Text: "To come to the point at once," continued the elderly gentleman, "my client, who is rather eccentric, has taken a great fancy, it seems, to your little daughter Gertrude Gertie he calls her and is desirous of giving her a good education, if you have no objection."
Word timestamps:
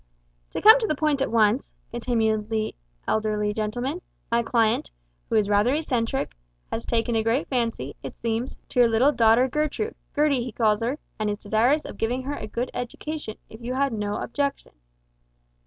"To 0.53 0.61
come 0.63 0.79
to 0.79 0.87
the 0.87 0.95
point 0.95 1.21
at 1.21 1.29
once," 1.29 1.73
continued 1.91 2.49
the 2.49 2.73
elderly 3.07 3.53
gentleman, 3.53 4.01
"my 4.31 4.41
client, 4.41 4.89
who 5.29 5.35
is 5.35 5.47
rather 5.47 5.75
eccentric, 5.75 6.35
has 6.71 6.87
taken 6.87 7.15
a 7.15 7.21
great 7.21 7.47
fancy, 7.49 7.95
it 8.01 8.15
seems, 8.15 8.57
to 8.69 8.79
your 8.79 8.89
little 8.89 9.11
daughter 9.11 9.47
Gertrude 9.47 9.93
Gertie 10.15 10.43
he 10.43 10.53
calls 10.53 10.81
her 10.81 10.97
and 11.19 11.29
is 11.29 11.37
desirous 11.37 11.85
of 11.85 11.99
giving 11.99 12.23
her 12.23 12.33
a 12.33 12.47
good 12.47 12.71
education, 12.73 13.37
if 13.47 13.61
you 13.61 13.75
have 13.75 13.93
no 13.93 14.15
objection." 14.17 14.71